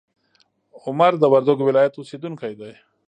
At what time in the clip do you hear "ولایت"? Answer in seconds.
1.69-1.93